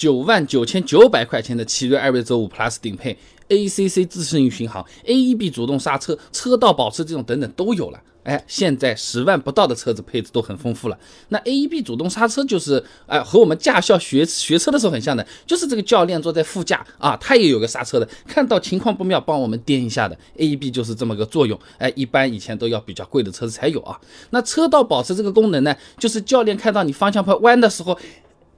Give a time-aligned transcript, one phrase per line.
[0.00, 3.14] 九万九千九百块钱的奇瑞艾瑞泽五 Plus 顶配
[3.50, 8.00] ，ACC 自适应巡航，AEB 主动刹车，车道保持这种等等都有了。
[8.22, 10.98] 哎，现在十万不到的车子配置都很丰富了。
[11.28, 20.16] 那 AEB 主动刹车就是哎，和我们驾校学学车的时候很像的，就是这个教练坐在副驾啊，他也有个刹车的，看到情况不妙帮我们颠一下的。
[20.38, 21.60] AEB 就是这么个作用。
[21.76, 24.00] 哎，一般以前都要比较贵的车子才有啊。
[24.30, 27.98] 那车道保持这个功能呢，就是教练看到你方向盘弯的时候。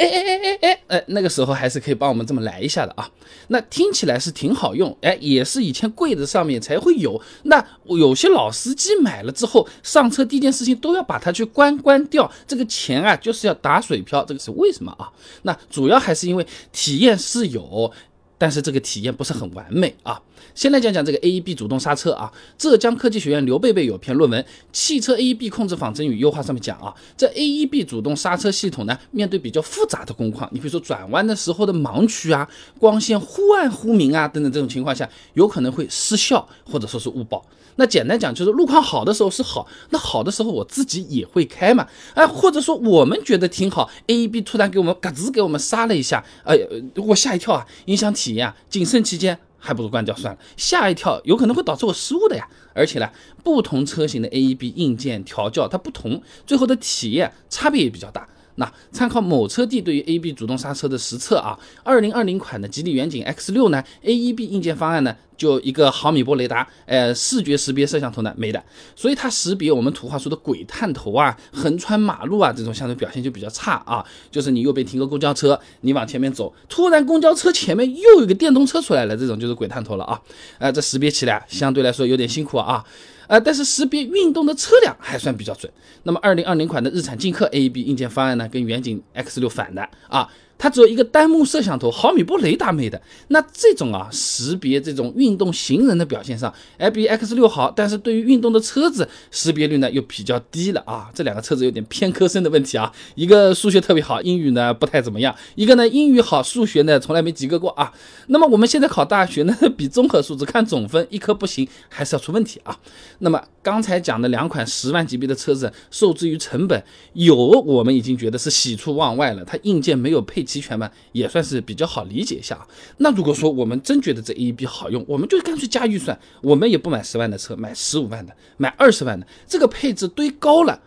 [0.00, 3.08] 哎哎哎哎哎哎，那个时候还是可以帮我们这么来一下的啊。
[3.48, 7.20] 那听起来是挺好用，哎，也是以前柜子上面才会有。
[7.44, 15.10] 那有些老司机买了之后上车第一件事情都要把它去关关掉，这个钱啊就是要打水漂，这个是为什么啊？
[15.42, 17.92] 那主要还是因为体验是有。
[18.40, 20.18] 但是这个体验不是很完美啊。
[20.54, 22.32] 先来讲讲这个 AEB 主动刹车啊。
[22.56, 37.44] 浙江科技学院刘贝贝有篇论文《汽车 AEB 控制仿真与优化》，上面讲啊，这 AEB 主动刹车系统呢，面对比较复杂的工况，你比如说转弯的时候的盲区啊、光线忽暗忽明啊等等这种情况下，有可能会失效或者说是误报。
[37.76, 46.58] 那简单讲就是路况好的时候是好，那好的时候我自己也会开嘛，哎，或者说我们觉得挺好，AEB 突然给我们嘎吱给我们刹了一下，哎，
[46.96, 50.40] 我吓一跳啊，影响体体验，谨慎期间，还不如关掉算了。
[50.56, 53.10] 吓一跳有可能会导致我失误的呀，而且呢，
[53.42, 58.28] 不同车型的 AEB 硬件调教它不同，最后的体验差别也比较大。
[58.56, 65.16] 那参考某车帝对于 A B 主动刹车的实测啊，二零二零款的吉利远景 X 六呢，AEB 硬件方案呢。
[65.40, 68.62] 就一个毫米波雷达，呃，视觉识别摄像头呢没的，
[68.94, 74.04] 所以它识别我们土话说的鬼探头啊、横穿马路啊这种相对表现就比较差啊。
[74.30, 80.20] 就是你右边停个公交车，你往前面走，突然公交车前面又有个电动车出来了，这种就是鬼探头了啊。
[80.58, 82.84] 呃，这识别起来相对来说有点辛苦啊。
[83.30, 85.72] 呃，但是识别运动的车辆还算比较准。
[86.02, 90.28] 那么二零二零款的日产劲客 AEB 硬件方案呢，跟远景 X 六反的啊。
[90.62, 93.00] 它只有一个单目摄像头，毫米波雷达没的。
[93.28, 101.10] 那这种啊，识别这种运动行人的表现上，哎，比 X 六好，但是对于运动的车子识别率呢又比较低了啊。
[101.14, 102.92] 这两个车子有点偏科生的问题啊。
[103.14, 107.90] 一个数学特别好，英语呢不太怎么样；一个呢英语好，数学呢从来没及格过啊。
[108.26, 112.78] 那么我们现在考大学呢， 比综合素质看总分，一科不行还是要出问题啊。
[113.20, 116.82] 那么刚才讲的两款十万级别的车子，受制于成本，
[117.12, 120.40] 有我们已经觉得是喜出望外了，它硬件没有配。
[120.50, 122.66] 齐全嘛，也算是比较好理解一下啊。
[122.96, 130.80] 那如果说我们真觉得这 AEB 好用，我们就干脆加预算，我们也不买十万的车，买十五万的，买二十万的，这个配置堆高了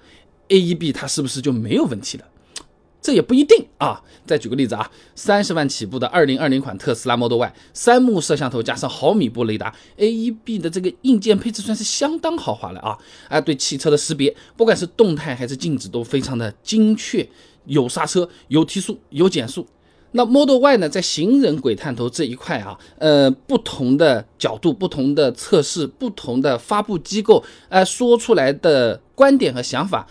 [0.50, 2.25] ，AEB 它是不是就没有问题了？
[3.03, 4.01] 这也不一定啊。
[4.25, 12.97] 再举个例子啊，三十万起步的二零二零款特斯拉 Model Y，三目摄像头加上毫米波雷达，AEB 的这个硬件配置算是相当豪华了啊。
[13.27, 17.27] 啊，对汽车的识别，不管是动态还是静止，都非常的精确。
[17.65, 19.67] 有刹车，有提速，有减速。
[20.15, 30.07] 那 Model Y 呢，在行人鬼探头这一块啊，呃，不同的角度、不同的测试、不同的发布机构，呃，说出来的观点和想法，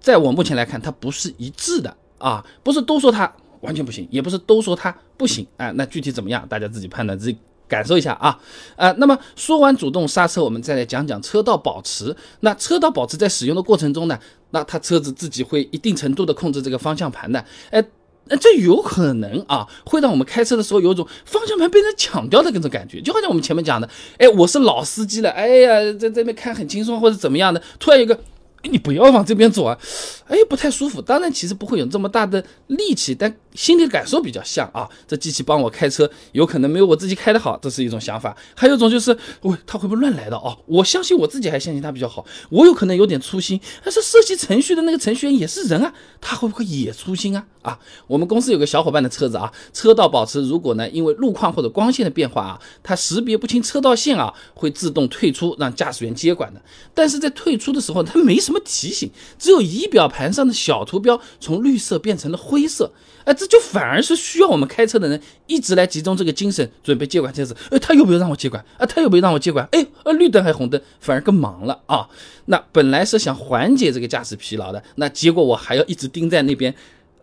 [0.00, 5.70] 在我目前来看，它不是一致的啊，不是都说它完全不行，也不是都说它不行啊。
[5.72, 7.36] 那具体怎么样，大家自己判断，自己
[7.66, 8.38] 感受一下啊。
[8.76, 12.16] 呃，那么说完主动刹车，我们再来讲讲车道保持。
[12.40, 14.18] 那车道保持在使用的过程中呢？
[14.50, 17.84] 那它车子自己会一定程度的控制这个方向盘的，哎，
[18.26, 28.18] 那这有可能啊，会让我们开车的时候有一种方向盘被人抢掉的那种感觉，就好像我们前面讲的，哎，我是老司机了，哎呀，在这边开很轻松或者怎么样的，突然有个。
[28.64, 29.78] 你不要往这边走啊，
[30.26, 31.00] 哎，不太舒服。
[31.00, 34.88] 当然，其实不会有这么大的力气，但心里感受比较像啊。
[35.06, 38.36] 这机器帮我开车，有可能没有我自己开的好，这是一种想法。
[38.54, 40.58] 还有一种就是，喂，它会不会乱来的哦？
[40.66, 42.26] 我相信我自己，还相信它比较好。
[42.50, 47.44] 我有可能有点粗心，但是设计程序的那个程序员也是人啊，他会不会也粗心啊？
[47.62, 56.60] 啊，我们公司有个小伙伴的车子啊，车道保持如果呢，因为路况或者光线的变化啊，它识别不清车道线啊，会自动退出，让驾驶员接管的。
[56.94, 62.90] 但是在退出的时候，它没什么提醒，只有仪表盘上的小图标从绿色变成了灰色，
[63.26, 67.54] 哎，这就反而是需要我们开车的人一直来集中这个精神，准备接管车子。
[67.70, 68.64] 哎，他有没有让我接管？
[68.78, 69.68] 啊，他有没有让我接管？
[69.72, 72.08] 哎，呃，绿灯还红灯，反而更忙了啊。
[72.46, 76.74] 那本来是想缓解这个驾驶疲劳的，那结果我还要一直盯在那边。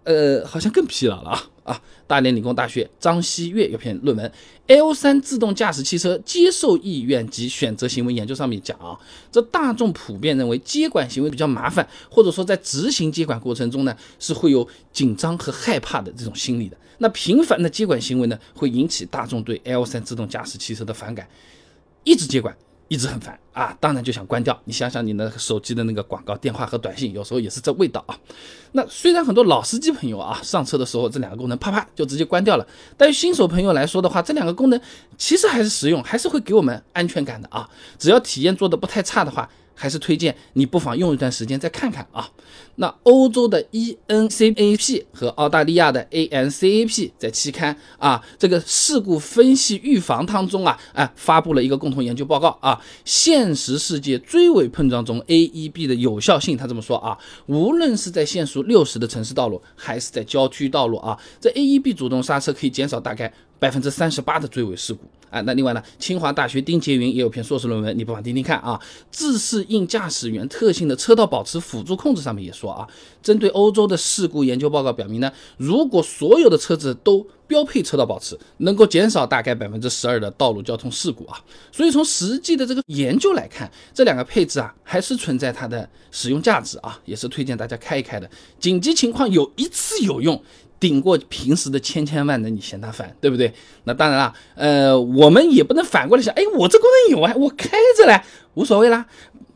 [0.05, 1.81] 呃，好像更疲劳了啊啊！
[2.07, 4.29] 大连理工大学张希月有篇论文
[4.67, 8.97] 《L 三自动驾驶汽车接受意愿及选择行为研究》，上面讲啊，
[9.31, 16.77] 这大众普遍认为接管行为比较麻烦，或者说在执行接管过程中呢，是会有紧张和害怕的这种心理的。
[16.99, 21.27] 那频繁的接管行为呢，会引起大众对 L 三自动驾驶汽车的反感，
[22.03, 22.55] 一直接管。
[22.87, 24.59] 一直很烦啊，当然就想关掉。
[24.65, 28.17] 你想想你的手机的那个广告、电话和短信，有时候也是这味道啊。
[28.73, 34.79] 那虽然很多老司机朋友啊，上车的时候这两个功能啪啪就直接关掉了，但于新手朋友来说的话，这两个功能
[35.17, 37.69] 其实还是实用，还是会给我们安全感的啊。
[37.97, 39.49] 只要体验做的不太差的话。
[39.75, 42.27] 还是推荐你不妨用一段时间再看看啊。
[42.77, 52.81] 那欧洲的 ENCAP 和澳大利亚的 ANCAP 在期刊啊这个事故分析预防当中啊，哎发布了一个共同研究报告啊。
[53.05, 63.33] 现实世界追尾碰撞中 AEB 的有效性，他这么说啊，无论是在限速六十的城市道路，还是在郊区道路啊，这 AEB 主动刹车可以减少大概。
[63.59, 68.79] 百分之三十八的追尾事故啊，那另外呢，清华大学丁杰云也有篇硕士论文，你不妨听听看啊。
[69.11, 72.87] 自适应驾驶员特性的车道保持辅助控制上面也说啊，
[73.21, 81.39] 针对欧洲的事故研究报告表明呢，如果所有的车子都标配车道保持，能够减少大概百分之十二的道路交通事故啊。
[81.71, 88.29] 所以从实际的这个研究来看，这两个配置啊，还是存在它的使用价值啊，也是推荐大家开一开的。
[88.59, 90.41] 紧急情况有一次有用。
[90.77, 93.51] 顶过平时的千千万的，你嫌它烦，对不对？
[93.85, 98.21] 那当然了，呃，我们也不能反过来想，哎，我这功能有啊，我开着嘞，
[98.55, 99.05] 无所谓啦，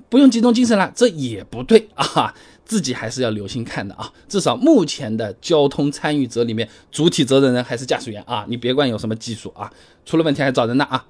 [0.07, 2.33] 不用集中精神了，这也不对啊，
[2.69, 4.13] 自己还是要留心看的啊。
[4.27, 9.74] 至少目前的交通参与者里面，主体责任人还是驾驶员啊，你别管有什么技术啊，
[10.06, 11.04] 出了问题还找人呢啊。